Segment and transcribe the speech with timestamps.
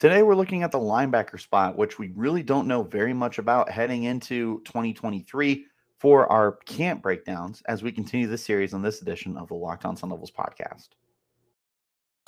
[0.00, 3.70] Today, we're looking at the linebacker spot, which we really don't know very much about
[3.70, 5.66] heading into 2023
[5.98, 9.84] for our camp breakdowns as we continue this series on this edition of the Locked
[9.84, 10.88] On Sun Devils podcast.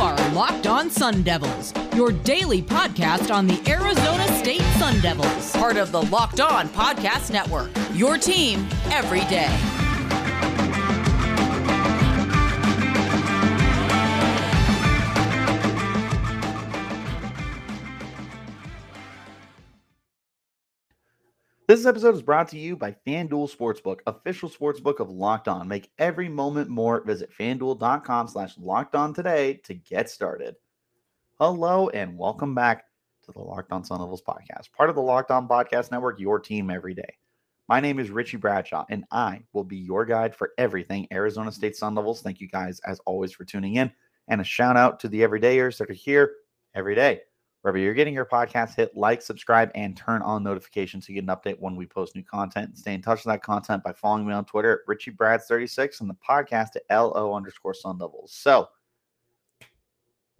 [0.00, 5.78] Are Locked On Sun Devils, your daily podcast on the Arizona State Sun Devils, part
[5.78, 7.70] of the Locked On Podcast Network.
[7.94, 9.81] Your team every day.
[21.72, 25.66] This episode is brought to you by FanDuel Sportsbook, official sportsbook of Locked On.
[25.66, 27.02] Make every moment more.
[27.02, 30.56] Visit fanduel.com slash locked on today to get started.
[31.40, 32.84] Hello and welcome back
[33.24, 36.38] to the Locked On Sun Devils podcast, part of the Locked On Podcast Network, your
[36.38, 37.16] team every day.
[37.70, 41.74] My name is Richie Bradshaw, and I will be your guide for everything Arizona State
[41.74, 42.20] Sun Devils.
[42.20, 43.91] Thank you guys, as always, for tuning in.
[44.28, 46.34] And a shout out to the everydayers that are here
[46.74, 47.22] every day.
[47.62, 51.30] Wherever you're getting your podcast, hit like, subscribe, and turn on notifications so you get
[51.30, 52.77] an update when we post new content.
[52.77, 56.16] Stay in touch with that content by following me on Twitter at RichieBrads36 and the
[56.28, 58.32] podcast at LO underscore Sun Devils.
[58.32, 58.69] So,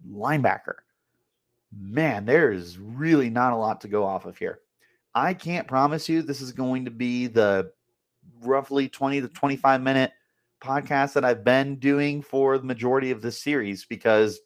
[0.07, 0.75] linebacker.
[1.75, 4.59] Man, there is really not a lot to go off of here.
[5.15, 7.71] I can't promise you this is going to be the
[8.41, 10.11] roughly 20 to 25 minute
[10.61, 14.39] podcast that I've been doing for the majority of this series because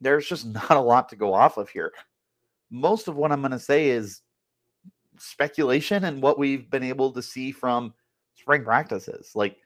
[0.00, 1.92] there's just not a lot to go off of here.
[2.70, 4.22] Most of what I'm going to say is
[5.18, 7.94] speculation and what we've been able to see from
[8.34, 9.32] spring practices.
[9.34, 9.58] Like,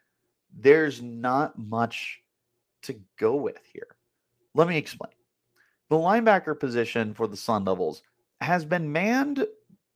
[0.56, 2.20] there's not much
[2.82, 3.96] to go with here.
[4.54, 5.12] Let me explain.
[5.88, 8.02] The linebacker position for the Sun Devils
[8.40, 9.46] has been manned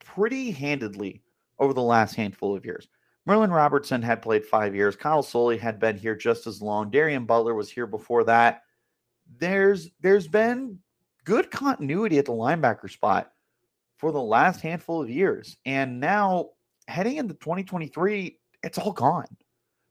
[0.05, 1.23] pretty handedly
[1.59, 2.89] over the last handful of years.
[3.25, 4.97] Merlin Robertson had played five years.
[4.97, 6.91] Kyle Soelle had been here just as long.
[6.91, 8.63] Darien Butler was here before that
[9.39, 10.79] there's there's been
[11.25, 13.33] good continuity at the linebacker spot
[13.97, 15.57] for the last handful of years.
[15.65, 16.51] And now
[16.89, 19.27] heading into 2023, it's all gone.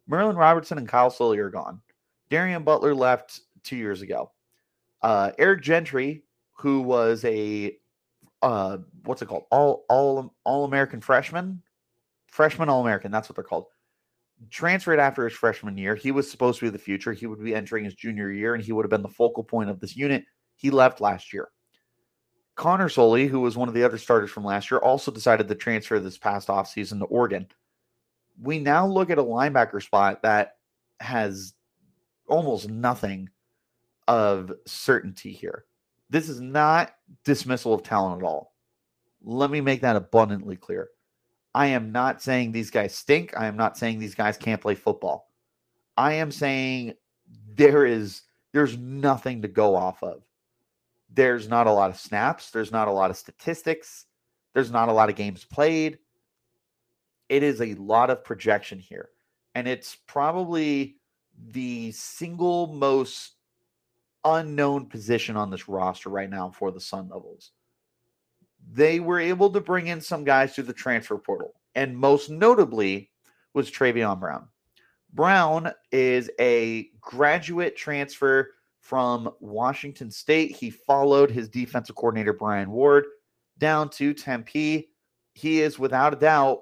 [0.08, 1.82] Merlin Robertson and Kyle Soelle are gone.
[2.30, 4.32] Darien Butler left two years ago.
[5.02, 6.24] Uh, Eric Gentry,
[6.54, 7.78] who was a
[8.42, 9.46] uh, what's it called?
[9.52, 11.62] All all all American freshman,
[12.28, 13.12] freshman All American.
[13.12, 13.68] That's what they're called
[14.50, 15.96] transferred after his freshman year.
[15.96, 17.14] He was supposed to be the future.
[17.14, 19.70] He would be entering his junior year, and he would have been the focal point
[19.70, 20.26] of this unit.
[20.56, 21.50] He left last year.
[22.56, 25.56] Connor Soelle, who was one of the other starters from last year, also decided to
[25.56, 27.48] transfer this past offseason to Oregon.
[28.42, 30.58] We now look at a linebacker spot that
[31.00, 31.54] has
[32.28, 33.30] almost nothing
[34.08, 35.66] of certainty here.
[36.10, 38.54] This is not dismissal of talent at all.
[39.24, 40.90] Let me make that abundantly clear.
[41.54, 43.34] I am not saying these guys stink.
[43.38, 45.30] I am not saying these guys can't play football.
[45.98, 46.94] I am saying
[47.56, 48.22] there is
[48.54, 50.24] there's nothing to go off of.
[51.10, 54.06] There's not a lot of snaps, there's not a lot of statistics,
[54.54, 56.00] there's not a lot of games played.
[57.28, 59.10] It is a lot of projection here.
[59.56, 60.98] And it's probably
[61.38, 63.36] the single most
[64.24, 67.52] unknown position on this roster right now for the Sun Devils
[68.70, 73.12] they were able to bring in some guys through the transfer portal, and most notably
[73.54, 74.48] was Travion Brown.
[75.14, 80.56] Brown is a graduate transfer from Washington State.
[80.56, 83.06] He followed his defensive coordinator, Brian Ward,
[83.58, 84.90] down to Tempe.
[85.34, 86.62] He is without a doubt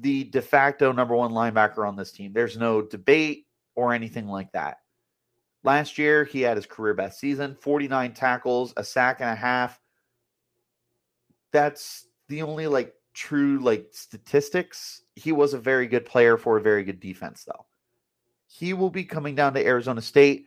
[0.00, 2.32] the de facto number one linebacker on this team.
[2.32, 4.78] There's no debate or anything like that.
[5.64, 9.78] Last year, he had his career best season 49 tackles, a sack and a half,
[11.52, 15.02] that's the only like true like statistics.
[15.16, 17.66] He was a very good player for a very good defense, though.
[18.46, 20.46] He will be coming down to Arizona State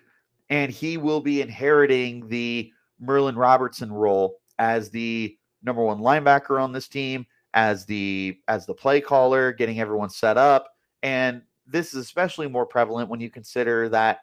[0.50, 6.72] and he will be inheriting the Merlin Robertson role as the number one linebacker on
[6.72, 10.68] this team, as the as the play caller, getting everyone set up.
[11.04, 14.20] And this is especially more prevalent when you consider that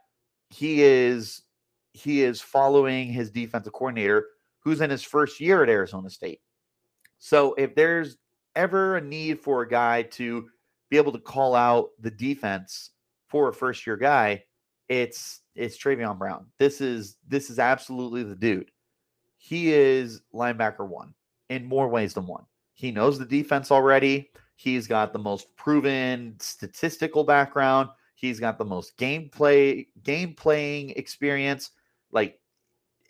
[0.50, 1.43] he is
[1.93, 4.26] he is following his defensive coordinator
[4.60, 6.40] who's in his first year at Arizona State.
[7.24, 8.16] So if there's
[8.56, 10.48] ever a need for a guy to
[10.90, 12.90] be able to call out the defense
[13.28, 14.42] for a first year guy,
[14.88, 16.46] it's it's Travion Brown.
[16.58, 18.72] This is this is absolutely the dude.
[19.38, 21.14] He is linebacker one
[21.48, 22.44] in more ways than one.
[22.74, 24.32] He knows the defense already.
[24.56, 27.90] He's got the most proven statistical background.
[28.16, 31.70] He's got the most gameplay game playing experience.
[32.10, 32.40] Like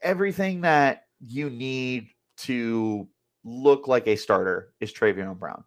[0.02, 2.10] everything that you need
[2.42, 3.08] to
[3.44, 5.64] look like a starter is Travion Brown.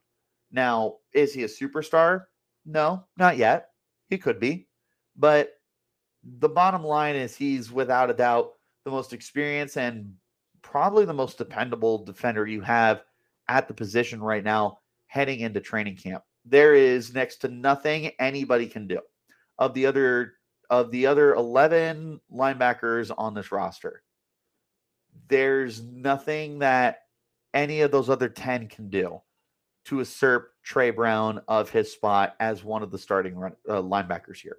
[0.51, 2.25] Now, is he a superstar?
[2.65, 3.69] No, not yet.
[4.09, 4.67] He could be.
[5.15, 5.53] But
[6.23, 10.13] the bottom line is he's without a doubt the most experienced and
[10.61, 13.03] probably the most dependable defender you have
[13.47, 16.23] at the position right now heading into training camp.
[16.45, 18.99] There is next to nothing anybody can do.
[19.57, 20.33] Of the other
[20.69, 24.03] of the other 11 linebackers on this roster,
[25.27, 27.04] there's nothing that
[27.55, 29.21] any of those other 10 can do
[29.85, 34.37] to usurp Trey Brown of his spot as one of the starting run, uh, linebackers
[34.37, 34.57] here.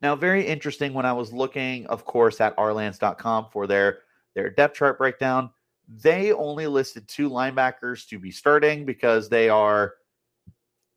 [0.00, 3.98] Now, very interesting when I was looking, of course, at ourlads.com for their,
[4.34, 5.50] their depth chart breakdown.
[5.88, 9.94] They only listed two linebackers to be starting because they are,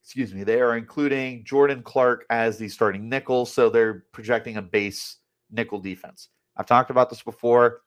[0.04, 3.46] excuse me, they are including Jordan Clark as the starting nickel.
[3.46, 5.18] So they're projecting a base
[5.52, 6.30] nickel defense.
[6.56, 7.82] I've talked about this before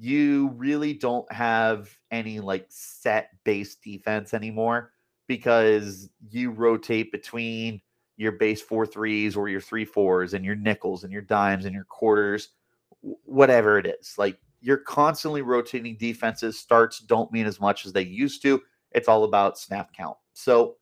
[0.00, 4.92] you really don't have any like set base defense anymore
[5.26, 7.82] because you rotate between
[8.16, 11.74] your base four threes or your three fours and your nickels and your dimes and
[11.74, 12.48] your quarters,
[13.24, 14.14] whatever it is.
[14.16, 16.58] Like you're constantly rotating defenses.
[16.58, 18.60] Starts don't mean as much as they used to.
[18.92, 20.16] It's all about snap count.
[20.32, 20.76] So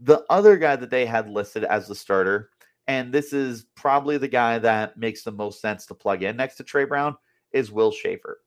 [0.00, 2.48] the other guy that they had listed as the starter,
[2.86, 6.56] and this is probably the guy that makes the most sense to plug in next
[6.56, 7.16] to Trey Brown,
[7.52, 8.41] is Will Shaffer.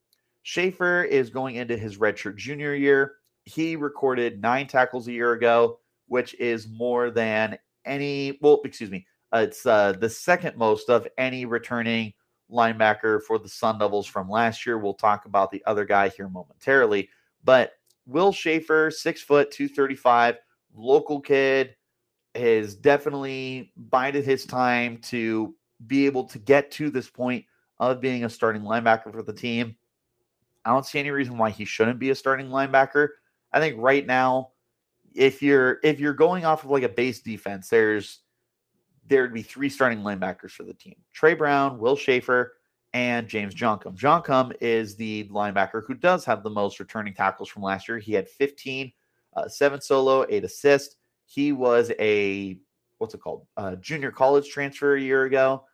[0.46, 3.16] Shaffer is going into his redshirt junior year.
[3.46, 9.04] He recorded nine tackles a year ago, which is more than any, well, excuse me,
[9.34, 12.12] uh, it's uh, the second most of any returning
[12.48, 14.78] linebacker for the Sun Devils from last year.
[14.78, 17.08] We'll talk about the other guy here momentarily.
[17.42, 17.72] But
[18.06, 20.36] Will Shaffer, six foot, 235,
[20.76, 21.74] local kid,
[22.36, 25.56] has definitely bided his time to
[25.88, 27.44] be able to get to this point
[27.80, 29.74] of being a starting linebacker for the team.
[30.66, 33.08] I don't see any reason why he shouldn't be a starting linebacker.
[33.52, 34.50] I think right now,
[35.14, 38.20] if you're if you're going off of like a base defense, there's
[39.06, 42.54] there'd be three starting linebackers for the team: Trey Brown, Will Shaffer,
[42.92, 43.96] and James Djonkam.
[43.96, 47.98] Djonkam is the linebacker who does have the most returning tackles from last year.
[47.98, 48.92] He had 15,
[49.36, 50.96] uh, seven solo, eight assists.
[51.26, 52.58] He was a
[52.98, 53.46] what's it called?
[53.80, 55.64] Junior college transfer a year ago,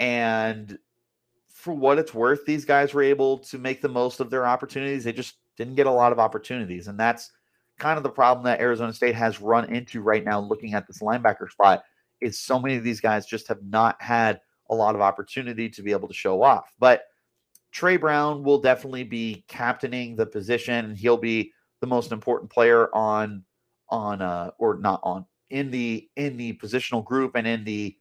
[0.00, 0.76] and
[1.66, 5.02] for what it's worth, these guys were able to make the most of their opportunities.
[5.02, 6.86] They just didn't get a lot of opportunities.
[6.86, 7.32] And that's
[7.76, 11.00] kind of the problem that Arizona State has run into right now, looking at this
[11.00, 11.82] linebacker spot,
[12.20, 14.40] is so many of these guys just have not had
[14.70, 16.72] a lot of opportunity to be able to show off.
[16.78, 17.06] But
[17.72, 23.44] Trey Brown will definitely be captaining the position, he'll be the most important player on
[23.88, 27.96] on uh or not on in the in the positional group and in the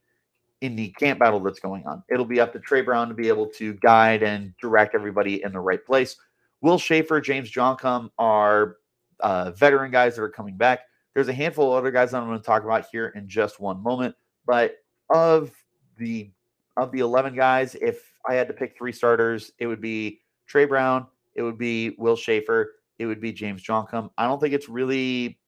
[0.62, 2.04] in the camp battle that's going on.
[2.10, 5.52] It'll be up to Trey Brown to be able to guide and direct everybody in
[5.52, 6.16] the right place.
[6.62, 8.78] Will Shaffer, James Djonkam are
[9.20, 10.82] uh, veteran guys that are coming back.
[11.14, 13.60] There's a handful of other guys that I'm going to talk about here in just
[13.60, 14.16] one moment.
[14.46, 14.78] But
[15.10, 15.52] of
[15.98, 16.32] the
[16.78, 20.66] of the 11 guys, if I had to pick three starters, it would be Trey
[20.66, 24.10] Brown, it would be Will Shaffer, it would be James Djonkam.
[24.18, 25.40] I don't think it's really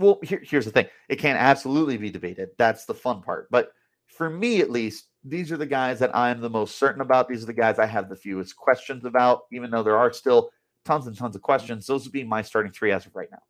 [0.00, 0.86] well, here, here's the thing.
[1.08, 2.48] It can absolutely be debated.
[2.56, 3.50] That's the fun part.
[3.50, 3.72] But
[4.06, 7.28] for me, at least, these are the guys that I'm the most certain about.
[7.28, 10.50] These are the guys I have the fewest questions about, even though there are still
[10.86, 11.86] tons and tons of questions.
[11.86, 13.42] Those would be my starting three as of right now.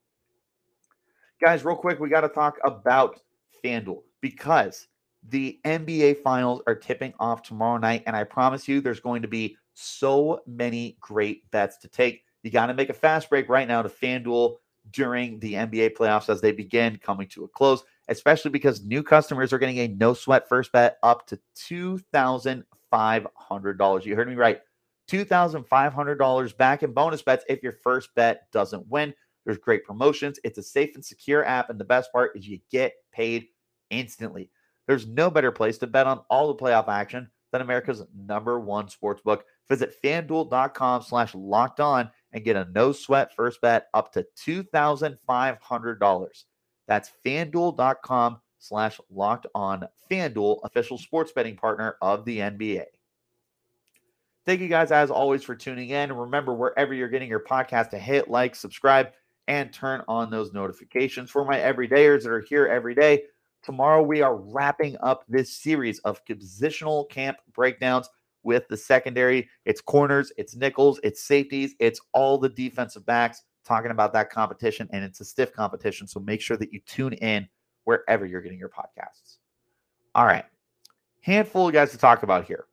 [1.43, 3.20] Guys, real quick, we got to talk about
[3.64, 4.88] FanDuel because
[5.29, 8.02] the NBA finals are tipping off tomorrow night.
[8.06, 12.25] And I promise you, there's going to be so many great bets to take.
[12.43, 14.57] You got to make a fast break right now to FanDuel
[14.90, 19.52] during the NBA playoffs as they begin coming to a close, especially because new customers
[19.52, 24.04] are getting a no sweat first bet up to $2,500.
[24.04, 24.60] You heard me right.
[25.10, 29.14] $2,500 back in bonus bets if your first bet doesn't win.
[29.44, 30.38] There's great promotions.
[30.44, 31.70] It's a safe and secure app.
[31.70, 33.46] And the best part is you get paid
[33.90, 34.50] instantly.
[34.87, 38.88] There's no better place to bet on all the playoff action than America's number one
[38.88, 39.44] sports book.
[39.68, 46.44] Visit fanduel.com slash locked on and get a no sweat first bet up to $2,500.
[46.87, 52.84] That's fanduel.com slash locked on FanDuel, official sports betting partner of the NBA.
[54.46, 56.10] Thank you guys, as always, for tuning in.
[56.10, 59.10] And remember, wherever you're getting your podcast, to hit like, subscribe,
[59.49, 63.25] and turn on those notifications for my everydayers that are here every day.
[63.62, 68.08] Tomorrow, we are wrapping up this series of positional camp breakdowns
[68.42, 69.49] with the secondary.
[69.64, 74.88] It's corners, it's nickels, it's safeties, it's all the defensive backs talking about that competition,
[74.92, 76.06] and it's a stiff competition.
[76.06, 77.49] So make sure that you tune in
[77.85, 79.38] wherever you're getting your podcasts.
[80.14, 80.44] All right,
[81.20, 82.66] handful of guys to talk about here.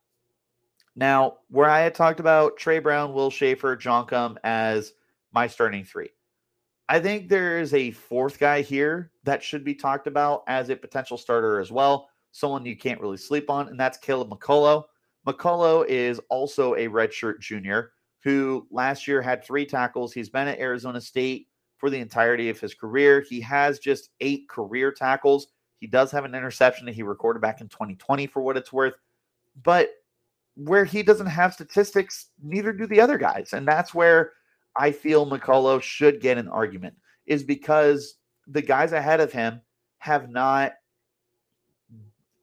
[0.96, 4.94] Now, where I had talked about Trey Brown, Will Shaffer, Djonkam as
[5.32, 6.10] my starting three,
[6.90, 10.76] I think there is a fourth guy here that should be talked about as a
[10.76, 12.10] potential starter as well.
[12.32, 14.86] Someone you can't really sleep on, and that's Caleb McCullough.
[15.28, 17.92] McCullough is also a redshirt junior
[18.24, 20.14] who last year had three tackles.
[20.14, 23.22] He's been at Arizona State for the entirety of his career.
[23.22, 25.48] He has just eight career tackles.
[25.80, 28.96] He does have an interception that he recorded back in 2020 for what it's worth.
[29.64, 29.90] But
[30.56, 33.54] where he doesn't have statistics, neither do the other guys.
[33.54, 34.32] And that's where
[34.76, 38.16] I feel McCullough should get an argument, is because
[38.48, 39.62] the guys ahead of him
[40.00, 40.74] have not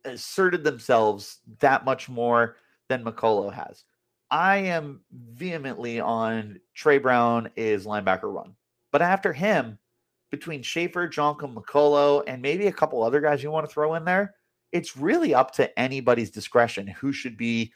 [0.05, 2.57] asserted themselves that much more
[3.03, 3.85] than has.
[4.31, 8.55] I am vehemently on Trey Brown is linebacker one.
[8.93, 9.79] But after him,
[10.31, 14.05] between Shaffer, Djonkam, McCullough, and maybe a couple other guys you want to throw in
[14.05, 14.35] there,
[14.73, 17.73] it's really up to anybody's discretion who should be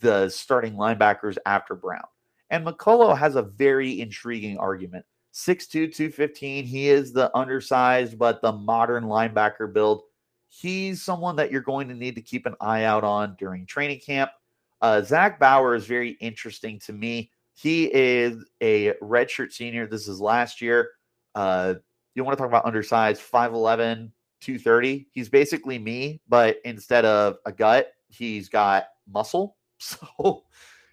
[0.00, 2.04] the starting linebackers after Brown.
[2.50, 5.04] And McCullough has a very intriguing argument.
[5.32, 6.64] 6'2, 215.
[6.64, 10.02] He is the undersized, but the modern linebacker build.
[10.48, 14.00] He's someone that you're going to need to keep an eye out on during training
[14.00, 14.30] camp.
[14.80, 17.30] Uh, Zach Bauer is very interesting to me.
[17.54, 19.86] He is a redshirt senior.
[19.86, 20.90] This is last year.
[21.34, 21.74] Uh,
[22.14, 25.08] you want to talk about undersized 5'11, 230.
[25.12, 29.56] He's basically me, but instead of a gut, he's got muscle.
[29.78, 30.44] So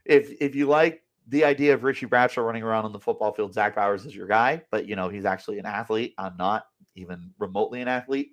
[0.04, 3.54] if if you like the idea of Richie Bradshaw running around on the football field,
[3.54, 6.14] Zach Bowers is your guy, but you know, he's actually an athlete.
[6.18, 8.32] I'm not even remotely an athlete.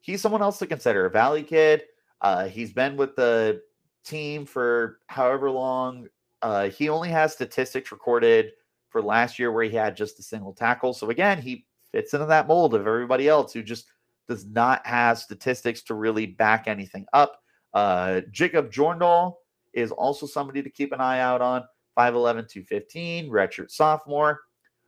[0.00, 1.06] He's someone else to consider.
[1.06, 1.84] A Valley kid.
[2.20, 3.62] Uh, he's been with the
[4.06, 6.08] team for however long.
[6.42, 8.52] Uh, he only has statistics recorded
[8.90, 10.92] for last year where he had just a single tackle.
[10.92, 13.86] So again, he fits into that mold of everybody else who just
[14.28, 17.40] does not have statistics to really back anything up.
[17.74, 19.34] Uh, Jacob Jorndal
[19.72, 21.62] is also somebody to keep an eye out on.
[21.96, 24.40] 5'11, 215, redshirt sophomore,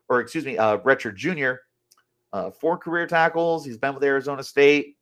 [0.09, 0.79] or excuse me, uh,
[1.15, 1.61] junior.
[2.33, 3.65] Uh, four career tackles.
[3.65, 4.97] He's been with Arizona State.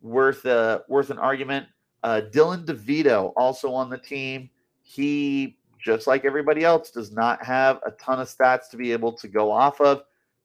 [0.00, 1.66] Worth uh, worth an argument.
[2.06, 4.48] Uh, Dylan DeVito also on the team.
[4.80, 9.12] He, just like everybody else, does not have a ton of stats to be able
[9.14, 10.04] to go off of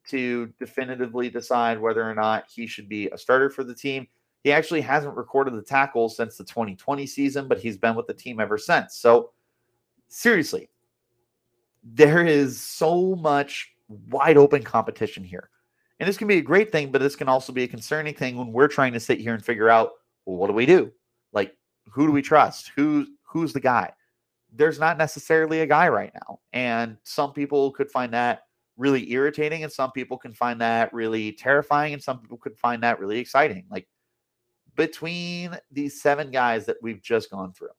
[0.09, 4.07] to definitively decide whether or not he should be a starter for the team.
[4.43, 8.13] He actually hasn't recorded the tackles since the 2020 season, but he's been with the
[8.15, 8.95] team ever since.
[8.95, 9.29] So,
[10.07, 10.67] seriously,
[11.83, 13.71] there is so much
[14.09, 15.51] wide open competition here.
[15.99, 18.35] And this can be a great thing, but this can also be a concerning thing
[18.35, 19.91] when we're trying to sit here and figure out
[20.25, 20.91] well, what do we do?
[21.89, 22.71] Who do we trust?
[22.75, 23.91] Who's who's the guy?
[24.53, 26.39] There's not necessarily a guy right now.
[26.51, 28.43] And some people could find that
[28.77, 32.83] really irritating, and some people can find that really terrifying, and some people could find
[32.83, 33.65] that really exciting.
[33.69, 33.87] Like
[34.75, 37.69] between these seven guys that we've just gone through,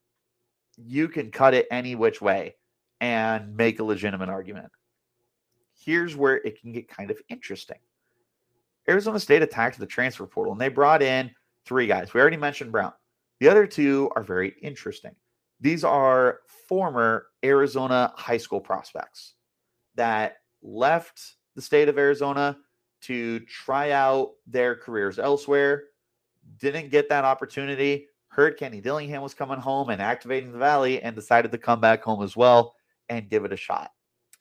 [0.76, 2.56] you can cut it any which way
[3.00, 4.70] and make a legitimate argument.
[5.74, 7.78] Here's where it can get kind of interesting.
[8.88, 11.30] Arizona State attacked the transfer portal and they brought in
[11.64, 12.14] three guys.
[12.14, 12.92] We already mentioned Brown.
[13.42, 15.16] The other two are very interesting.
[15.60, 19.34] These are former Arizona high school prospects
[19.96, 21.20] that left
[21.56, 22.56] the state of Arizona
[23.00, 25.86] to try out their careers elsewhere
[26.60, 28.06] didn't get that opportunity.
[28.28, 32.04] Heard Kenny Dillingham was coming home and activating the Valley and decided to come back
[32.04, 32.76] home as well
[33.08, 33.90] and give it a shot.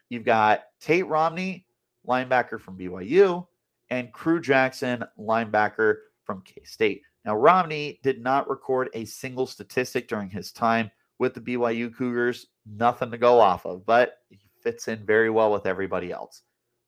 [0.10, 1.66] You've got Tate Romney,
[2.08, 3.48] linebacker from BYU,
[3.90, 7.02] and Krew Jackson, linebacker from K State.
[7.26, 12.48] Now, Romney did not record a single statistic during his time with the BYU Cougars,
[12.66, 16.42] nothing to go off of, but he fits in very well with everybody else.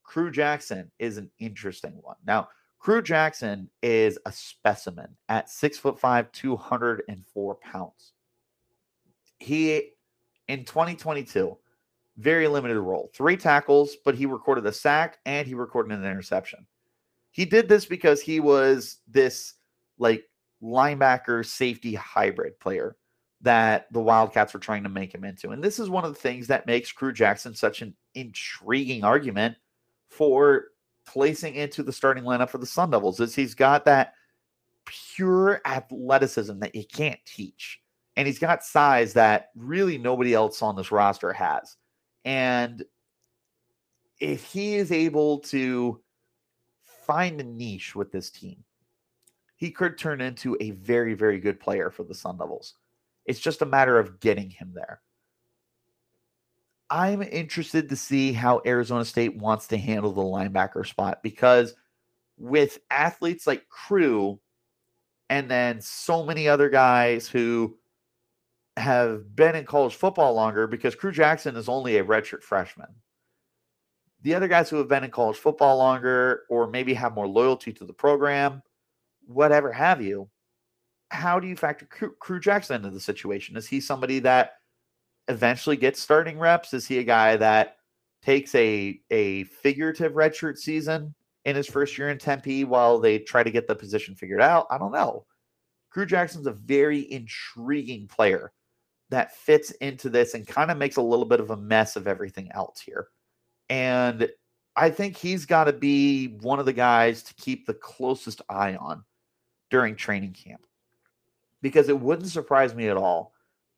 [0.04, 2.16] Krew Jackson is an interesting one.
[2.26, 2.50] Now,
[2.84, 8.14] Krew Jackson is a specimen at six foot five, 204 pounds.
[9.38, 9.92] He,
[10.48, 11.58] in 2022,
[12.18, 16.66] very limited role, three tackles, but he recorded a sack and he recorded an interception.
[17.32, 19.56] He did this because he was this
[20.04, 20.30] like
[20.62, 22.96] linebacker safety hybrid player
[23.42, 25.50] that the Wildcats were trying to make him into.
[25.50, 29.58] And this is one of the things that makes Krew Jackson such an intriguing argument
[30.10, 30.66] for
[31.06, 34.14] placing into the starting lineup for the Sun Devils is he's got that
[34.86, 37.82] pure athleticism that you can't teach.
[38.16, 41.76] And he's got size that really nobody else on this roster has.
[42.24, 42.84] And
[44.20, 46.00] if he is able to
[47.06, 48.64] find a niche with this team,
[49.64, 52.74] he could turn into a very, very good player for the Sun Devils.
[53.26, 55.00] It's just a matter of getting him there.
[56.90, 61.76] I'm interested to see how Arizona State wants to handle the linebacker spot because
[62.38, 64.38] with athletes like Krew
[65.30, 67.78] and then so many other guys who
[68.76, 72.90] have been in college football longer because Krew Jackson is only a redshirt freshman.
[74.24, 77.72] The other guys who have been in college football longer or maybe have more loyalty
[77.72, 78.62] to the program,
[79.28, 80.30] whatever have you,
[81.10, 83.56] how do you factor Krew Jackson into the situation?
[83.56, 84.54] Is he somebody that
[85.28, 86.74] eventually gets starting reps?
[86.74, 87.78] Is he a guy that
[88.24, 91.14] takes a a figurative redshirt season
[91.46, 94.66] in his first year in Tempe while they try to get the position figured out?
[94.72, 95.26] I don't know.
[95.94, 98.52] Krew Jackson's a very intriguing player
[99.10, 102.08] that fits into this and kind of makes a little bit of a mess of
[102.08, 103.10] everything else here.
[103.70, 104.28] And
[104.76, 108.76] I think he's got to be one of the guys to keep the closest eye
[108.76, 109.04] on
[109.74, 110.66] during training camp
[111.62, 113.34] because it wouldn't surprise me at all,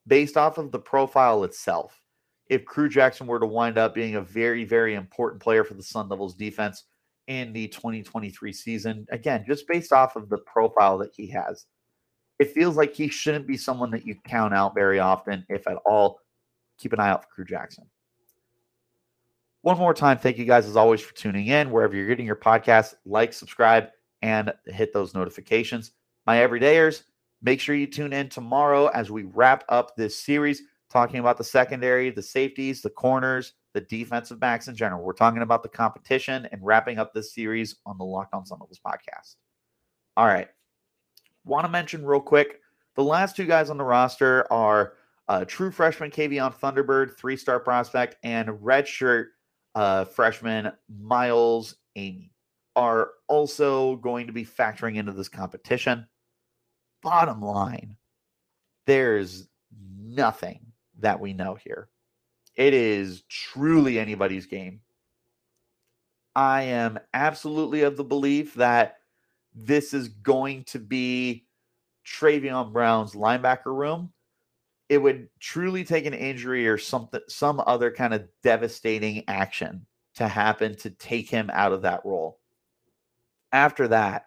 [0.06, 2.02] based off of the profile itself,
[2.50, 5.82] if Krew Jackson were to wind up being a very, very important player for the
[5.82, 6.84] Sun Devils defense
[7.28, 9.08] in the 2023 season.
[9.10, 11.66] Again, just based off of the profile that he has
[12.40, 15.78] it feels like he shouldn't be someone that you count out very often, if at
[15.86, 16.20] all.
[16.78, 17.86] Keep an eye out for Krew Jackson.
[19.62, 21.72] One more time, thank you guys as always for tuning in.
[21.72, 23.88] Wherever you're getting your podcast, like, subscribe,
[24.22, 25.92] and hit those notifications.
[26.26, 27.04] My everydayers,
[27.42, 31.44] make sure you tune in tomorrow as we wrap up this series talking about the
[31.44, 35.04] secondary, the safeties, the corners, the defensive backs in general.
[35.04, 38.60] We're talking about the competition and wrapping up this series on the Locked On Sun
[38.60, 39.36] Devils podcast.
[40.16, 40.48] All right.
[41.44, 42.62] Want to mention real quick
[42.96, 44.94] the last two guys on the roster are
[45.28, 49.28] uh, true freshman K'Vion Thunderbird, three star prospect, and redshirt
[49.76, 52.32] uh, freshman Miles Amy
[52.76, 56.08] are also going to be factoring into this competition.
[57.02, 57.98] Bottom line,
[58.86, 59.48] there's
[59.98, 60.60] nothing
[61.00, 61.90] that we know here.
[62.56, 64.82] It is truly anybody's game.
[66.36, 68.98] I am absolutely of the belief that
[69.54, 71.46] this is going to be
[72.06, 74.12] Travion Brown's linebacker room,
[74.90, 80.28] it would truly take an injury or something, some other kind of devastating action to
[80.28, 82.40] happen to take him out of that role.
[83.56, 84.26] After that,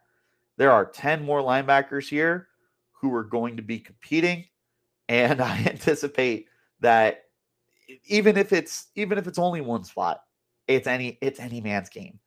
[0.56, 2.48] there are 10 more linebackers here
[2.92, 4.46] who are going to be competing.
[5.10, 6.46] And I anticipate
[6.80, 7.24] that
[8.06, 10.22] even if it's even if it's only one spot,
[10.66, 12.18] it's any it's any man's game.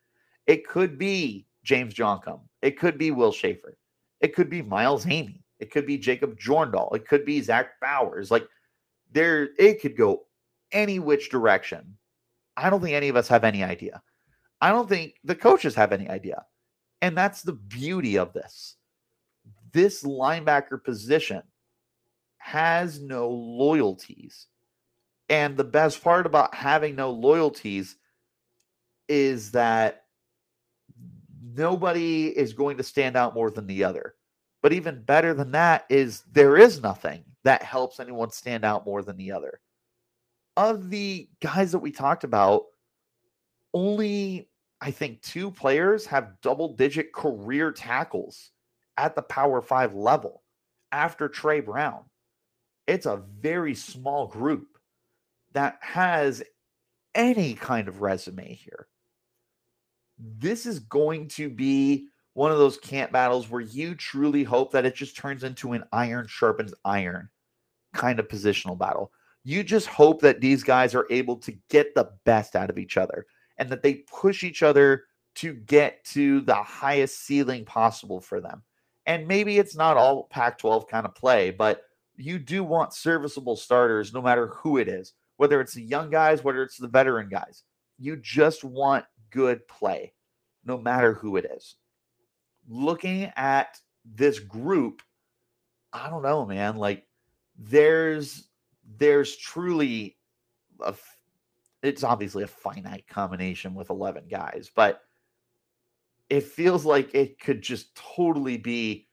[0.46, 2.42] It could be James Djonkam.
[2.62, 3.80] It could be Will Shaffer.
[4.20, 5.44] It could be Miles Amy.
[5.60, 6.96] It could be Jacob Jorndal.
[6.96, 8.30] It could be Zach Bowers.
[8.30, 8.48] Like
[9.12, 10.26] there, it could go
[10.72, 11.98] any which direction.
[12.58, 14.04] I don't think any of us have any idea.
[14.62, 16.46] I don't think the coaches have any idea.
[17.02, 18.76] And that's the beauty of this.
[19.72, 21.42] This linebacker position
[22.38, 24.48] has no loyalties.
[25.30, 27.96] And the best part about having no loyalties
[29.08, 30.04] is that
[31.42, 34.16] nobody is going to stand out more than the other.
[34.62, 39.02] But even better than that is there is nothing that helps anyone stand out more
[39.02, 39.60] than the other.
[40.58, 42.66] Of the guys that we talked about,
[43.74, 44.50] only
[44.82, 48.52] I think two players have double digit career tackles
[48.98, 50.44] at the Power Five level
[50.92, 52.04] after Trey Brown.
[52.88, 54.68] It's a very small group
[55.54, 56.42] that has
[57.14, 58.88] any kind of resume here
[60.40, 64.86] this is going to be one of those camp battles where you truly hope that
[64.86, 67.30] it just turns into an iron sharpens iron
[67.94, 69.12] kind of positional battle.
[69.44, 72.96] You just hope that these guys are able to get the best out of each
[72.96, 73.26] other
[73.62, 75.04] and that they push each other
[75.36, 78.64] to get to the highest ceiling possible for them.
[79.06, 81.84] And maybe it's not all Pac 12 kind of play, but
[82.18, 86.44] you do want serviceable starters no matter who it is, whether it's the young guys,
[86.44, 87.62] whether it's the veteran guys.
[88.00, 90.14] You just want good play,
[90.66, 91.76] no matter who it is.
[92.68, 95.04] Looking at this group,
[95.94, 96.78] I don't know, man.
[96.78, 97.06] Like
[97.60, 98.48] there's
[98.98, 100.18] there's truly
[100.84, 100.96] a
[101.84, 105.02] it's obviously a finite combination with 11 guys, but
[106.30, 109.08] it feels like it could just totally be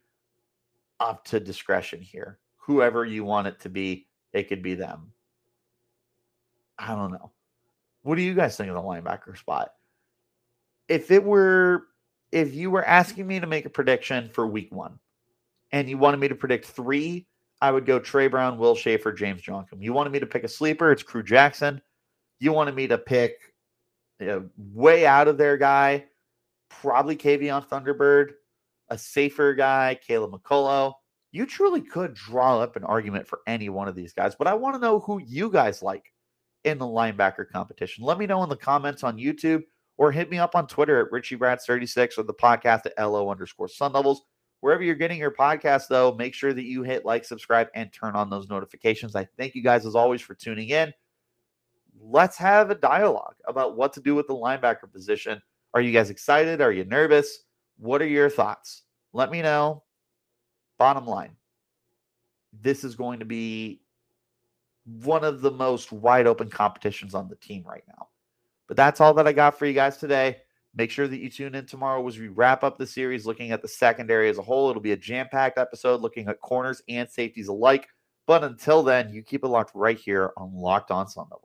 [1.01, 2.39] up to discretion here.
[2.57, 5.13] Whoever you want it to be, it could be them.
[6.79, 7.33] I don't know.
[8.03, 9.71] What do you guys think of the linebacker spot?
[10.89, 11.87] if it were
[12.33, 14.99] if you were asking me to make a prediction for week one
[15.73, 17.27] and you wanted me to predict three,
[17.63, 19.81] I would go Trey Brown, Will Shaffer, James Djonkam.
[19.81, 21.81] You wanted me to pick a sleeper, it's Krew Jackson.
[22.41, 23.37] You wanted me to pick
[24.21, 26.05] a way out of there guy,
[26.69, 28.33] probably K'Vion Thunderbird,
[28.89, 30.95] a safer guy, Caleb McCullough.
[31.31, 34.55] You truly could draw up an argument for any one of these guys, but I
[34.55, 36.13] want to know who you guys like
[36.65, 38.05] in the linebacker competition.
[38.05, 39.63] Let me know in the comments on YouTube
[39.99, 43.93] or hit me up on Twitter at RichieBrads36 or the podcast at LO underscore Sun
[43.93, 44.23] Devils.
[44.61, 48.17] Wherever you're getting your podcast, though, make sure that you hit like, subscribe, and turn
[48.17, 49.15] on those notifications.
[49.15, 50.93] I thank you guys as always for tuning in.
[52.01, 55.41] Let's have a dialogue about what to do with the linebacker position.
[55.75, 56.61] Are you guys excited?
[56.61, 57.45] Are you nervous?
[57.79, 58.83] What are your thoughts?
[59.13, 59.83] Let me know.
[60.79, 61.37] Bottom line,
[62.53, 63.83] this is going to be
[65.03, 68.09] one of the most wide open competitions on the team right now.
[68.69, 70.39] But that's all that I got for you guys today.
[70.75, 73.63] Make sure that you tune in tomorrow as we wrap up the series looking at
[73.63, 74.71] the secondary as a whole.
[74.71, 77.89] It'll be a jam packed episode looking at corners and safeties alike.
[78.27, 81.45] But until then, you keep it locked right here on Locked On Sun Devils.